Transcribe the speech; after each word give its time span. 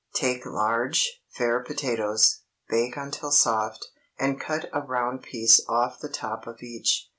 ✠ 0.13 0.13
Take 0.19 0.47
large, 0.47 1.21
fair 1.29 1.59
potatoes, 1.59 2.39
bake 2.67 2.97
until 2.97 3.29
soft, 3.29 3.89
and 4.17 4.41
cut 4.41 4.67
a 4.73 4.81
round 4.81 5.21
piece 5.21 5.61
off 5.69 5.99
the 5.99 6.09
top 6.09 6.47
of 6.47 6.63
each. 6.63 7.07